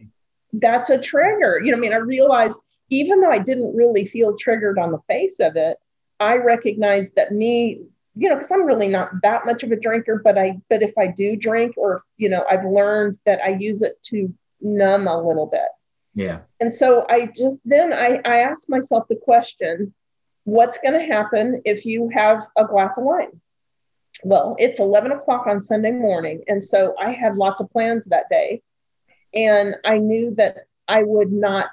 [0.53, 1.61] that's a trigger.
[1.63, 5.01] You know, I mean, I realized even though I didn't really feel triggered on the
[5.09, 5.77] face of it,
[6.21, 7.83] I recognized that me
[8.19, 10.93] you know, because I'm really not that much of a drinker, but I, but if
[10.99, 15.23] I do drink, or you know, I've learned that I use it to numb a
[15.23, 15.69] little bit.
[16.15, 16.41] Yeah.
[16.59, 19.95] And so I just then I I asked myself the question,
[20.43, 23.41] what's going to happen if you have a glass of wine?
[24.25, 28.29] Well, it's 11 o'clock on Sunday morning, and so I had lots of plans that
[28.29, 28.63] day,
[29.33, 30.57] and I knew that
[30.89, 31.71] I would not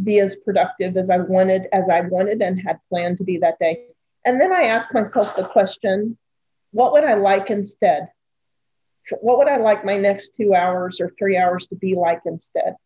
[0.00, 3.58] be as productive as I wanted as I wanted and had planned to be that
[3.58, 3.86] day.
[4.24, 6.18] And then I asked myself the question
[6.72, 8.08] what would I like instead?
[9.20, 12.76] What would I like my next two hours or three hours to be like instead?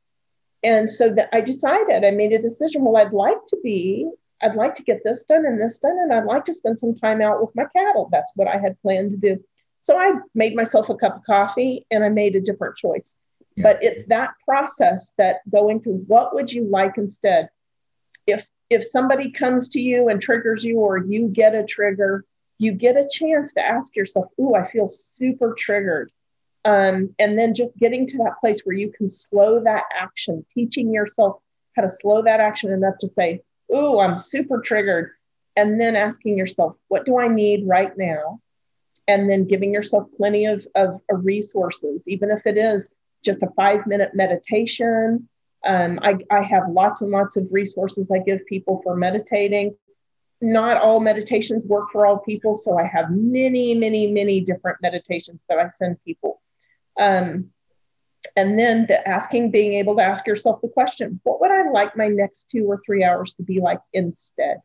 [0.63, 2.83] And so that I decided, I made a decision.
[2.83, 4.11] Well, I'd like to be,
[4.43, 6.95] I'd like to get this done and this done, and I'd like to spend some
[6.95, 8.09] time out with my cattle.
[8.11, 9.45] That's what I had planned to do.
[9.83, 13.19] So I made myself a cup of coffee and I made a different choice.
[13.55, 13.65] Yeah.
[13.65, 17.51] But it's that process that going through what would you like instead?
[18.27, 22.25] If if somebody comes to you and triggers you or you get a trigger,
[22.59, 26.11] you get a chance to ask yourself, Ooh, I feel super triggered.
[26.65, 30.93] Um, and then just getting to that place where you can slow that action, teaching
[30.93, 31.37] yourself
[31.77, 35.11] how to slow that action enough to say, Ooh, I'm super triggered.
[35.57, 38.41] And then asking yourself, What do I need right now?
[39.07, 43.51] And then giving yourself plenty of, of, of resources, even if it is just a
[43.57, 45.29] five minute meditation
[45.65, 49.77] um, I, I have lots and lots of resources I give people for meditating.
[50.41, 55.47] Not all meditations work for all people, so I have many, many, many different meditations
[55.49, 56.43] that I send people.
[57.01, 57.51] Um,
[58.37, 61.97] and then the asking, being able to ask yourself the question, what would I like
[61.97, 64.59] my next two or three hours to be like instead?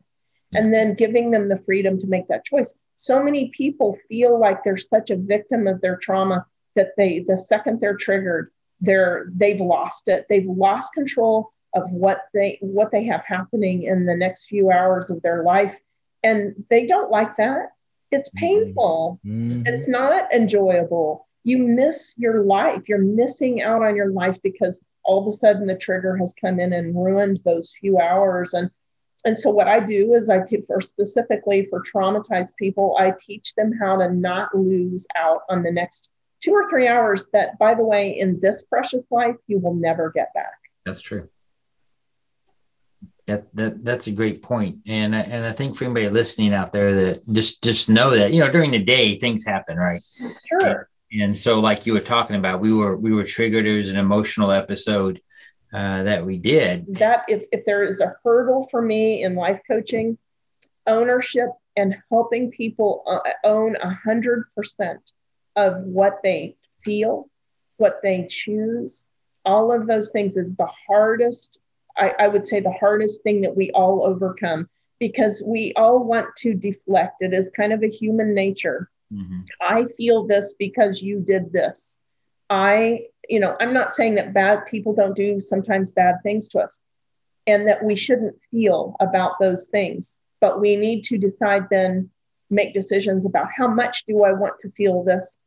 [0.54, 2.76] And then giving them the freedom to make that choice.
[2.96, 7.38] So many people feel like they're such a victim of their trauma that they, the
[7.38, 8.50] second they're triggered,
[8.80, 10.26] they're they've lost it.
[10.28, 15.10] They've lost control of what they what they have happening in the next few hours
[15.10, 15.74] of their life.
[16.22, 17.70] And they don't like that.
[18.10, 18.46] It's mm-hmm.
[18.46, 19.20] painful.
[19.24, 19.66] Mm-hmm.
[19.66, 21.26] it's not enjoyable.
[21.44, 22.88] You miss your life.
[22.88, 26.60] You're missing out on your life because all of a sudden the trigger has come
[26.60, 28.52] in and ruined those few hours.
[28.52, 28.70] And
[29.24, 33.54] and so what i do is i teach for specifically for traumatized people i teach
[33.54, 36.08] them how to not lose out on the next
[36.40, 40.10] two or three hours that, by the way, in this precious life, you will never
[40.10, 40.58] get back.
[40.84, 41.28] That's true.
[43.26, 46.94] That, that that's a great point, and and I think for anybody listening out there
[46.94, 50.02] that just just know that you know during the day things happen, right?
[50.48, 50.88] Sure.
[51.12, 53.66] And, and so, like you were talking about, we were we were triggered.
[53.66, 55.20] It was an emotional episode
[55.72, 56.96] uh, that we did.
[56.96, 60.18] That if if there is a hurdle for me in life coaching,
[60.88, 65.12] ownership and helping people uh, own a hundred percent
[65.56, 67.28] of what they feel,
[67.76, 69.08] what they choose,
[69.44, 71.58] all of those things is the hardest,
[71.96, 76.26] I, I would say, the hardest thing that we all overcome because we all want
[76.38, 77.16] to deflect.
[77.20, 78.90] It is kind of a human nature.
[79.12, 79.40] Mm-hmm.
[79.60, 82.00] I feel this because you did this.
[82.48, 86.60] I, you know, I'm not saying that bad people don't do sometimes bad things to
[86.60, 86.80] us
[87.46, 92.10] and that we shouldn't feel about those things, but we need to decide then,
[92.50, 95.39] make decisions about how much do I want to feel this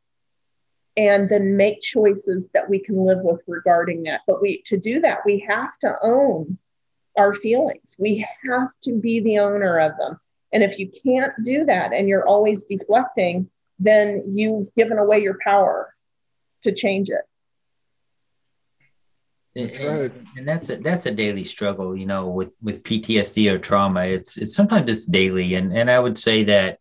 [0.96, 4.20] and then make choices that we can live with regarding that.
[4.26, 6.58] But we to do that, we have to own
[7.16, 7.96] our feelings.
[7.98, 10.18] We have to be the owner of them.
[10.52, 15.38] And if you can't do that and you're always deflecting, then you've given away your
[15.42, 15.94] power
[16.62, 17.22] to change it.
[19.54, 20.12] That's right.
[20.12, 24.04] And, and that's a that's a daily struggle, you know, with with PTSD or trauma.
[24.04, 26.80] It's it's sometimes it's daily, and and I would say that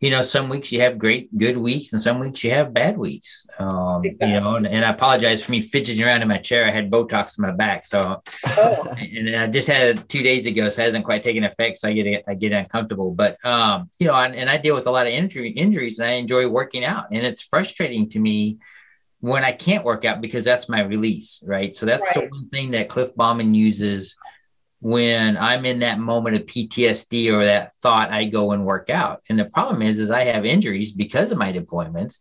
[0.00, 2.96] you know, some weeks you have great, good weeks, and some weeks you have bad
[2.96, 3.44] weeks.
[3.58, 4.32] Um, exactly.
[4.32, 6.66] You know, and, and, I apologize for me fidgeting around in my chair.
[6.66, 8.82] I had Botox in my back, so oh.
[8.98, 11.78] and I just had it two days ago, so it hasn't quite taken effect.
[11.78, 13.10] So I get I get uncomfortable.
[13.10, 16.08] But um, you know, and, and I deal with a lot of injury injuries, and
[16.08, 18.58] I enjoy working out, and it's frustrating to me
[19.20, 21.74] when I can't work out because that's my release, right?
[21.74, 22.30] So that's right.
[22.30, 24.14] the one thing that Cliff Baumann uses
[24.80, 29.22] when I'm in that moment of PTSD or that thought, I go and work out.
[29.28, 32.18] And the problem is, is I have injuries because of my deployments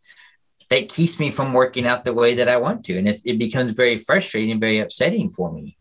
[0.69, 2.97] that keeps me from working out the way that I want to.
[2.97, 5.77] And it, it becomes very frustrating very upsetting for me.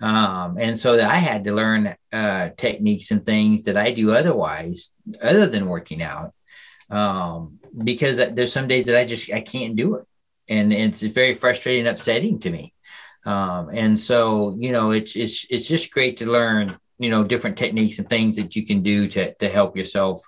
[0.00, 4.12] Um, and so that I had to learn uh, techniques and things that I do
[4.12, 6.32] otherwise, other than working out,
[6.88, 10.06] um, because there's some days that I just I can't do it,
[10.48, 12.72] and, and it's very frustrating and upsetting to me.
[13.24, 17.58] Um, and so, you know, it's, it's, it's just great to learn, you know, different
[17.58, 20.22] techniques and things that you can do to, to help yourself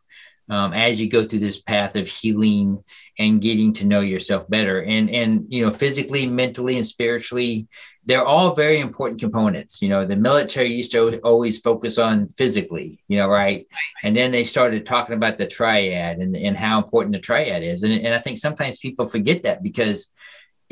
[0.49, 2.83] um, as you go through this path of healing
[3.19, 4.83] and getting to know yourself better.
[4.83, 7.69] And and you know physically mentally and spiritually
[8.05, 9.81] they're all very important components.
[9.81, 13.67] You know the military used to always focus on physically you know right?
[14.03, 17.83] And then they started talking about the triad and, and how important the triad is.
[17.83, 20.11] And, and i think sometimes people forget that because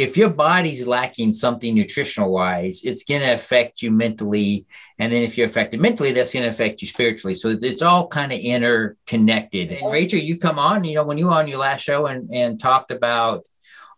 [0.00, 4.66] if your body's lacking something nutritional wise, it's going to affect you mentally.
[4.98, 7.34] And then if you're affected mentally, that's going to affect you spiritually.
[7.34, 9.72] So it's all kind of interconnected.
[9.72, 12.30] And Racheal, you come on, you know, when you were on your last show and,
[12.34, 13.44] and talked about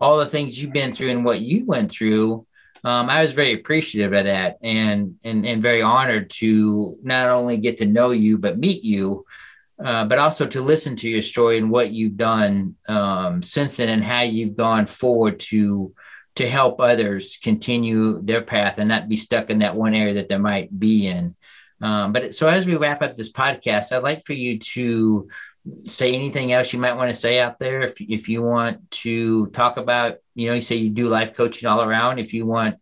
[0.01, 2.47] all the things you've been through and what you went through,
[2.83, 7.59] um, I was very appreciative of that and, and, and very honored to not only
[7.59, 9.25] get to know you, but meet you
[9.83, 13.89] uh, but also to listen to your story and what you've done um, since then
[13.89, 15.93] and how you've gone forward to
[16.35, 20.31] to help others continue their path and not be stuck in that one area that
[20.31, 21.35] they might be in.
[21.83, 25.29] Um, but so as we wrap up this podcast, I'd like for you to
[25.87, 27.83] say anything else you might want to say out there.
[27.83, 31.69] If if you want to talk about, you know, you say you do life coaching
[31.69, 32.19] all around.
[32.19, 32.77] If you want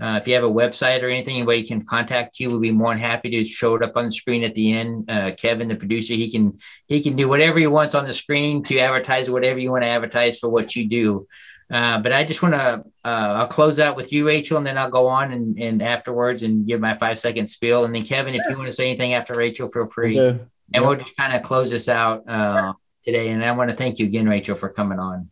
[0.00, 2.48] uh, if you have a website or anything, anybody can contact you.
[2.48, 5.08] We'll be more than happy to show it up on the screen at the end.
[5.08, 8.62] Uh, Kevin, the producer, he can he can do whatever he wants on the screen
[8.64, 11.28] to advertise whatever you want to advertise for what you do.
[11.70, 14.76] Uh, but I just want to uh, I'll close out with you, Racheal, and then
[14.76, 17.84] I'll go on and, and afterwards and give my five second spiel.
[17.84, 20.18] And then Kevin, if you want to say anything after Racheal, feel free.
[20.18, 20.44] Okay.
[20.72, 22.72] And we'll just kind of close this out uh,
[23.04, 23.30] today.
[23.30, 25.30] And I want to thank you again, Racheal, for coming on.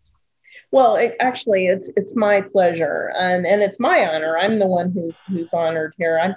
[0.72, 4.38] Well, it, actually, it's it's my pleasure, um, and it's my honor.
[4.38, 6.18] I'm the one who's who's honored here.
[6.18, 6.34] I'm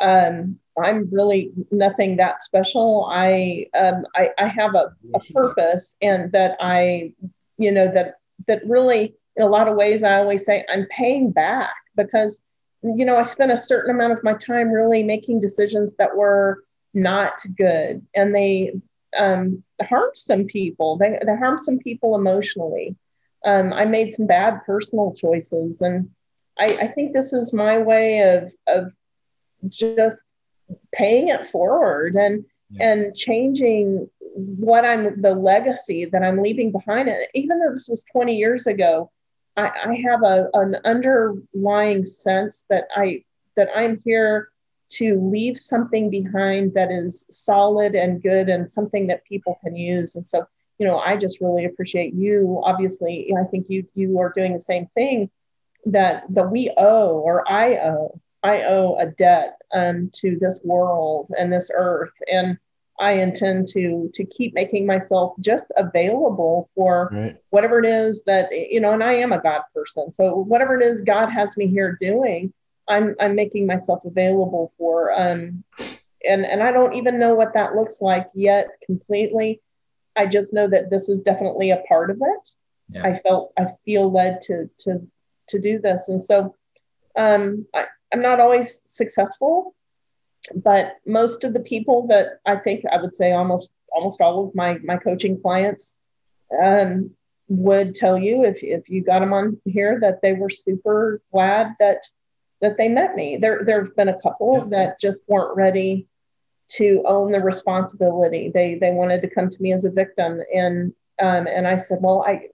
[0.00, 3.08] um, I'm really nothing that special.
[3.08, 7.12] I um, I, I have a, a purpose, and that I,
[7.58, 8.16] you know, that
[8.48, 12.42] that really, in a lot of ways, I always say I'm paying back because,
[12.82, 16.64] you know, I spent a certain amount of my time really making decisions that were
[16.92, 18.72] not good, and they
[19.16, 20.98] um, harmed some people.
[20.98, 22.96] They they harmed some people emotionally
[23.44, 25.80] um, I made some bad personal choices.
[25.80, 26.10] And
[26.58, 28.92] I, I think this is my way of, of
[29.68, 30.26] just
[30.92, 32.90] paying it forward and, yeah.
[32.90, 37.08] and changing what I'm, the legacy that I'm leaving behind.
[37.08, 39.10] And even though this was 20 years ago,
[39.56, 43.24] I, I have a, an underlying sense that I,
[43.56, 44.50] that I'm here
[44.88, 50.14] to leave something behind that is solid and good and something that people can use.
[50.14, 50.46] And so
[50.78, 52.60] you know, I just really appreciate you.
[52.64, 55.30] Obviously, I think you you are doing the same thing
[55.86, 58.20] that that we owe or I owe.
[58.42, 62.58] I owe a debt um, to this world and this earth, and
[63.00, 67.36] I intend to to keep making myself just available for right.
[67.50, 68.92] whatever it is that you know.
[68.92, 72.52] And I am a God person, so whatever it is God has me here doing,
[72.88, 75.12] I'm I'm making myself available for.
[75.18, 75.64] Um,
[76.28, 79.60] and and I don't even know what that looks like yet completely
[80.16, 82.50] I just know that this is definitely a part of it.
[82.90, 83.06] Yeah.
[83.06, 85.06] I felt I feel led to to
[85.48, 86.54] to do this, and so
[87.16, 89.74] um, I, I'm not always successful.
[90.54, 94.54] but most of the people that I think I would say almost almost all of
[94.54, 95.98] my my coaching clients
[96.62, 97.10] um,
[97.48, 101.74] would tell you if if you got them on here that they were super glad
[101.80, 102.02] that
[102.60, 103.36] that they met me.
[103.36, 106.06] There there have been a couple that just weren't ready
[106.68, 108.50] to own the responsibility.
[108.52, 111.98] They they wanted to come to me as a victim, and um, and I said,
[112.00, 112.48] well, I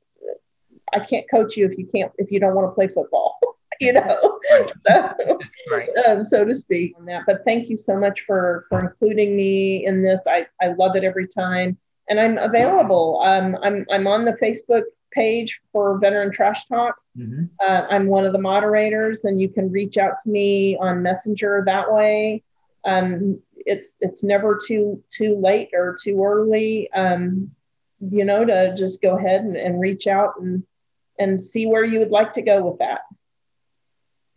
[0.94, 3.38] I can't coach you if you can't if you don't want to play football.
[3.80, 4.38] you know,
[4.86, 5.38] so,
[5.70, 5.88] right.
[6.06, 7.22] um, so to speak on that.
[7.26, 10.26] But thank you so much for for including me in this.
[10.28, 11.78] I, I love it every time.
[12.08, 13.20] And I'm available.
[13.24, 14.82] Um, I'm I'm on the Facebook
[15.12, 16.96] page for Veteran Trash Talk.
[17.16, 17.44] Mm-hmm.
[17.60, 21.62] Uh, I'm one of the moderators, and you can reach out to me on Messenger
[21.66, 22.42] that way.
[22.84, 26.90] Um, it's it's never too too late or too early.
[26.92, 27.50] Um,
[28.00, 30.64] you know, to just go ahead and, and reach out and
[31.18, 33.00] and see where you would like to go with that.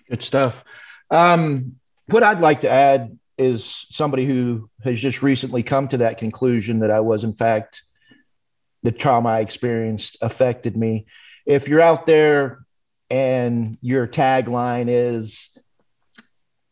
[0.09, 0.63] Good stuff.
[1.09, 6.17] Um, what I'd like to add is somebody who has just recently come to that
[6.17, 7.83] conclusion that I was, in fact,
[8.83, 11.05] the trauma I experienced affected me.
[11.45, 12.65] If you're out there
[13.09, 15.57] and your tagline is,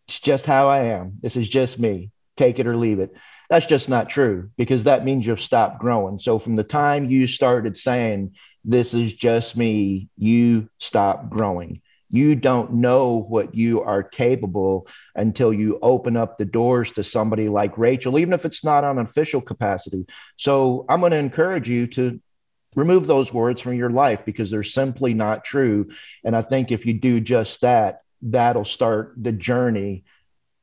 [0.08, 3.16] it's just how I am, this is just me, take it or leave it.
[3.50, 6.20] That's just not true because that means you've stopped growing.
[6.20, 11.82] So from the time you started saying, this is just me, you stop growing
[12.14, 17.50] you don't know what you are capable until you open up the doors to somebody
[17.50, 20.06] like Racheal, even if it's not on an official capacity.
[20.38, 22.22] So I'm going to encourage you to
[22.76, 25.90] remove those words from your life because they're simply not true.
[26.24, 30.04] And I think if you do just that, that'll start the journey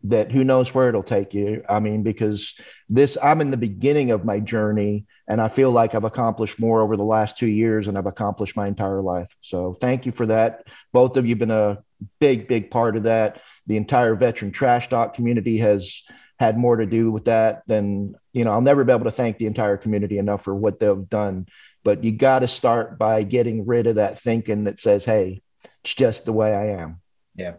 [0.04, 1.62] that who knows where it'll take you.
[1.68, 2.54] I mean, because
[2.88, 6.80] this, I'm in the beginning of my journey and I feel like I've accomplished more
[6.80, 9.28] over the last two years than I've accomplished my entire life.
[9.42, 10.66] So thank you for that.
[10.92, 11.82] Both of you have been a
[12.18, 13.42] big, big part of that.
[13.66, 16.02] The entire veteran trash talk community has
[16.38, 19.36] had more to do with that than, you know, I'll never be able to thank
[19.36, 21.46] the entire community enough for what they've done.
[21.84, 25.42] But you got to start by getting rid of that thinking that says, hey,
[25.84, 27.02] it's just the way I am.
[27.34, 27.54] Yeah.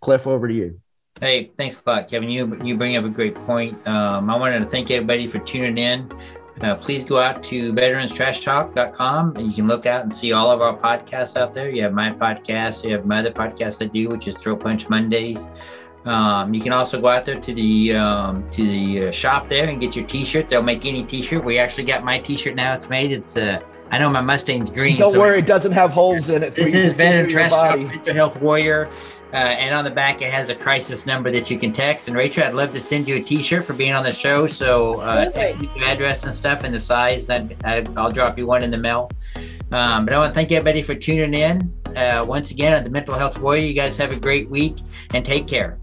[0.00, 0.80] Cliff, over to you.
[1.20, 2.28] Hey, thanks a lot, Kevin.
[2.28, 3.86] You you bring up a great point.
[3.88, 6.10] Um, I wanted to thank everybody for tuning in.
[6.60, 10.60] Uh, please go out to veteranstrashtalk.com and you can look out and see all of
[10.60, 11.70] our podcasts out there.
[11.70, 14.88] You have my podcast, you have my other podcast I do, which is Throw Punch
[14.88, 15.46] Mondays.
[16.04, 19.66] Um, you can also go out there to the um, to the uh, shop there
[19.66, 20.50] and get your T-shirts.
[20.50, 21.44] They'll make any T-shirt.
[21.44, 22.74] We actually got my T-shirt now.
[22.74, 23.12] It's made.
[23.12, 23.60] It's uh,
[23.90, 24.98] I know my Mustang's green.
[24.98, 26.54] Don't so worry, it doesn't have holes in it.
[26.54, 28.88] This is Veteran Trash Talk Mental Health Warrior.
[29.32, 32.08] Uh, and on the back, it has a crisis number that you can text.
[32.08, 34.46] And Racheal, I'd love to send you a T-shirt for being on the show.
[34.46, 37.28] So uh, text me your address and stuff and the size.
[37.28, 39.10] And I, will drop you one in the mail.
[39.70, 41.70] Um, but I want to thank everybody for tuning in.
[41.94, 44.78] Uh, once again, on the Mental Health Warrior, you guys have a great week
[45.12, 45.78] and take care.